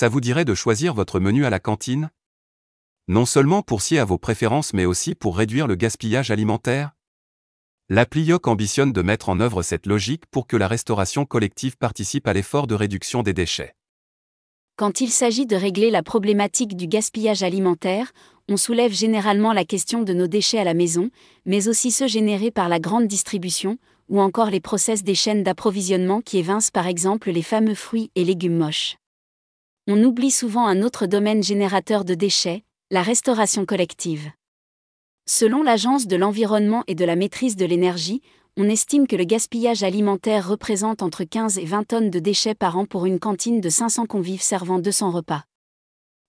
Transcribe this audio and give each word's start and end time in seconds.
Ça 0.00 0.08
vous 0.08 0.20
dirait 0.20 0.44
de 0.44 0.54
choisir 0.54 0.94
votre 0.94 1.18
menu 1.18 1.44
à 1.44 1.50
la 1.50 1.58
cantine? 1.58 2.10
Non 3.08 3.26
seulement 3.26 3.62
pour 3.62 3.82
scier 3.82 3.98
à 3.98 4.04
vos 4.04 4.16
préférences 4.16 4.72
mais 4.72 4.84
aussi 4.84 5.16
pour 5.16 5.36
réduire 5.36 5.66
le 5.66 5.74
gaspillage 5.74 6.30
alimentaire? 6.30 6.92
L'appli 7.88 8.22
Yoc 8.22 8.46
ambitionne 8.46 8.92
de 8.92 9.02
mettre 9.02 9.28
en 9.28 9.40
œuvre 9.40 9.62
cette 9.62 9.86
logique 9.86 10.22
pour 10.30 10.46
que 10.46 10.56
la 10.56 10.68
restauration 10.68 11.24
collective 11.24 11.76
participe 11.76 12.28
à 12.28 12.32
l'effort 12.32 12.68
de 12.68 12.76
réduction 12.76 13.24
des 13.24 13.32
déchets. 13.32 13.74
Quand 14.76 15.00
il 15.00 15.10
s'agit 15.10 15.46
de 15.46 15.56
régler 15.56 15.90
la 15.90 16.04
problématique 16.04 16.76
du 16.76 16.86
gaspillage 16.86 17.42
alimentaire, 17.42 18.12
on 18.48 18.56
soulève 18.56 18.92
généralement 18.92 19.52
la 19.52 19.64
question 19.64 20.04
de 20.04 20.12
nos 20.12 20.28
déchets 20.28 20.60
à 20.60 20.64
la 20.64 20.74
maison, 20.74 21.10
mais 21.44 21.66
aussi 21.66 21.90
ceux 21.90 22.06
générés 22.06 22.52
par 22.52 22.68
la 22.68 22.78
grande 22.78 23.08
distribution, 23.08 23.78
ou 24.08 24.20
encore 24.20 24.50
les 24.50 24.60
process 24.60 25.02
des 25.02 25.16
chaînes 25.16 25.42
d'approvisionnement 25.42 26.20
qui 26.20 26.38
évincent 26.38 26.70
par 26.70 26.86
exemple 26.86 27.32
les 27.32 27.42
fameux 27.42 27.74
fruits 27.74 28.12
et 28.14 28.22
légumes 28.22 28.58
moches. 28.58 28.96
On 29.90 30.04
oublie 30.04 30.30
souvent 30.30 30.66
un 30.66 30.82
autre 30.82 31.06
domaine 31.06 31.42
générateur 31.42 32.04
de 32.04 32.12
déchets, 32.12 32.62
la 32.90 33.00
restauration 33.00 33.64
collective. 33.64 34.30
Selon 35.26 35.62
l'Agence 35.62 36.06
de 36.06 36.14
l'environnement 36.14 36.84
et 36.88 36.94
de 36.94 37.06
la 37.06 37.16
maîtrise 37.16 37.56
de 37.56 37.64
l'énergie, 37.64 38.20
on 38.58 38.68
estime 38.68 39.06
que 39.06 39.16
le 39.16 39.24
gaspillage 39.24 39.82
alimentaire 39.82 40.46
représente 40.46 41.02
entre 41.02 41.24
15 41.24 41.56
et 41.56 41.64
20 41.64 41.84
tonnes 41.84 42.10
de 42.10 42.18
déchets 42.18 42.54
par 42.54 42.76
an 42.76 42.84
pour 42.84 43.06
une 43.06 43.18
cantine 43.18 43.62
de 43.62 43.68
500 43.70 44.04
convives 44.04 44.42
servant 44.42 44.78
200 44.78 45.10
repas. 45.10 45.44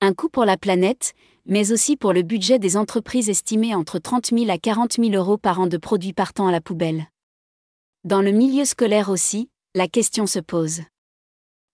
Un 0.00 0.14
coût 0.14 0.30
pour 0.30 0.46
la 0.46 0.56
planète, 0.56 1.12
mais 1.44 1.72
aussi 1.72 1.98
pour 1.98 2.14
le 2.14 2.22
budget 2.22 2.58
des 2.58 2.78
entreprises 2.78 3.28
estimé 3.28 3.74
entre 3.74 3.98
30 3.98 4.28
000 4.28 4.50
à 4.50 4.56
40 4.56 4.94
000 4.94 5.10
euros 5.10 5.36
par 5.36 5.60
an 5.60 5.66
de 5.66 5.76
produits 5.76 6.14
partant 6.14 6.46
à 6.46 6.52
la 6.52 6.62
poubelle. 6.62 7.06
Dans 8.04 8.22
le 8.22 8.30
milieu 8.30 8.64
scolaire 8.64 9.10
aussi, 9.10 9.50
la 9.74 9.88
question 9.88 10.26
se 10.26 10.38
pose. 10.38 10.84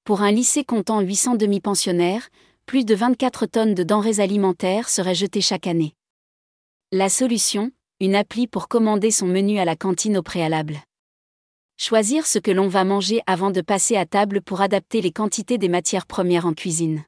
Pour 0.09 0.23
un 0.23 0.31
lycée 0.31 0.65
comptant 0.65 1.03
800 1.03 1.35
demi-pensionnaires, 1.35 2.31
plus 2.65 2.87
de 2.87 2.95
24 2.95 3.45
tonnes 3.45 3.75
de 3.75 3.83
denrées 3.83 4.21
alimentaires 4.21 4.89
seraient 4.89 5.15
jetées 5.15 5.43
chaque 5.43 5.67
année. 5.67 5.93
La 6.93 7.11
solution, 7.11 7.73
une 8.01 8.15
appli 8.15 8.47
pour 8.47 8.69
commander 8.69 9.11
son 9.11 9.27
menu 9.27 9.59
à 9.59 9.67
la 9.67 9.77
cantine 9.77 10.17
au 10.17 10.23
préalable. 10.23 10.79
Choisir 11.77 12.27
ce 12.27 12.39
que 12.39 12.51
l'on 12.51 12.69
va 12.69 12.85
manger 12.85 13.21
avant 13.27 13.51
de 13.51 13.61
passer 13.61 13.99
à 13.99 14.07
table 14.07 14.41
pour 14.41 14.63
adapter 14.63 15.03
les 15.03 15.13
quantités 15.13 15.59
des 15.59 15.69
matières 15.69 16.07
premières 16.07 16.47
en 16.47 16.55
cuisine. 16.55 17.05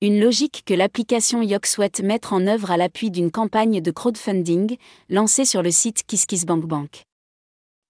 Une 0.00 0.18
logique 0.18 0.64
que 0.66 0.74
l'application 0.74 1.42
Yok 1.42 1.64
souhaite 1.64 2.00
mettre 2.00 2.32
en 2.32 2.44
œuvre 2.48 2.72
à 2.72 2.76
l'appui 2.76 3.12
d'une 3.12 3.30
campagne 3.30 3.80
de 3.80 3.90
crowdfunding 3.92 4.78
lancée 5.10 5.44
sur 5.44 5.62
le 5.62 5.70
site 5.70 6.02
KissKissBankBank. 6.08 7.04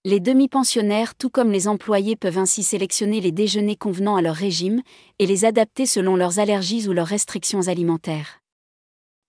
Les 0.06 0.19
demi-pensionnaires 0.19 1.15
tout 1.15 1.29
comme 1.29 1.53
les 1.53 1.69
employés 1.69 2.17
peuvent 2.17 2.39
ainsi 2.39 2.62
sélectionner 2.62 3.20
les 3.20 3.33
déjeuners 3.33 3.77
convenant 3.77 4.17
à 4.17 4.23
leur 4.23 4.34
régime 4.34 4.81
et 5.19 5.27
les 5.27 5.45
adapter 5.45 5.84
selon 5.84 6.17
leurs 6.17 6.39
allergies 6.39 6.89
ou 6.89 6.95
leurs 6.95 7.07
restrictions 7.07 7.69
alimentaires. 7.69 8.41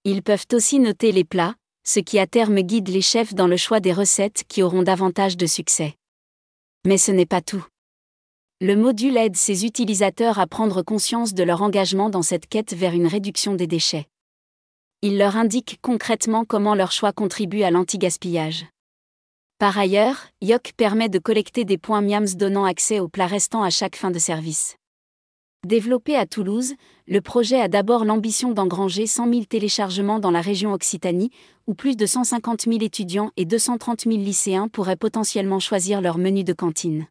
Ils 0.05 0.23
peuvent 0.23 0.45
aussi 0.53 0.79
noter 0.79 1.11
les 1.11 1.25
plats, 1.25 1.55
ce 1.83 1.99
qui 1.99 2.19
à 2.19 2.25
terme 2.25 2.61
guide 2.61 2.87
les 2.87 3.01
chefs 3.01 3.33
dans 3.33 3.47
le 3.47 3.57
choix 3.57 3.81
des 3.81 3.91
recettes 3.91 4.45
qui 4.47 4.63
auront 4.63 4.81
davantage 4.81 5.35
de 5.35 5.45
succès. 5.45 5.95
Mais 6.85 6.97
ce 6.97 7.11
n'est 7.11 7.25
pas 7.25 7.41
tout. 7.41 7.65
Le 8.61 8.77
module 8.77 9.17
aide 9.17 9.35
ses 9.35 9.65
utilisateurs 9.65 10.39
à 10.39 10.47
prendre 10.47 10.83
conscience 10.83 11.33
de 11.33 11.43
leur 11.43 11.63
engagement 11.63 12.09
dans 12.09 12.21
cette 12.21 12.47
quête 12.47 12.73
vers 12.73 12.93
une 12.93 13.07
réduction 13.07 13.55
des 13.55 13.67
déchets. 13.67 14.07
Il 15.01 15.17
leur 15.17 15.35
indique 15.35 15.79
concrètement 15.81 16.45
comment 16.45 16.75
leur 16.75 16.93
choix 16.93 17.11
contribue 17.11 17.63
à 17.63 17.71
l'anti-gaspillage. 17.71 18.67
Par 19.61 19.77
ailleurs, 19.77 20.25
Yok 20.41 20.71
permet 20.75 21.07
de 21.07 21.19
collecter 21.19 21.65
des 21.65 21.77
points 21.77 22.01
Miams 22.01 22.33
donnant 22.35 22.65
accès 22.65 22.99
aux 22.99 23.07
plats 23.07 23.27
restants 23.27 23.61
à 23.61 23.69
chaque 23.69 23.95
fin 23.95 24.09
de 24.09 24.17
service. 24.17 24.75
Développé 25.67 26.15
à 26.15 26.25
Toulouse, 26.25 26.73
le 27.07 27.21
projet 27.21 27.61
a 27.61 27.67
d'abord 27.67 28.03
l'ambition 28.03 28.53
d'engranger 28.53 29.05
100 29.05 29.31
000 29.31 29.43
téléchargements 29.43 30.17
dans 30.17 30.31
la 30.31 30.41
région 30.41 30.73
Occitanie, 30.73 31.29
où 31.67 31.75
plus 31.75 31.95
de 31.95 32.07
150 32.07 32.61
000 32.61 32.77
étudiants 32.81 33.29
et 33.37 33.45
230 33.45 34.05
000 34.05 34.15
lycéens 34.17 34.67
pourraient 34.67 34.95
potentiellement 34.95 35.59
choisir 35.59 36.01
leur 36.01 36.17
menu 36.17 36.43
de 36.43 36.53
cantine. 36.53 37.05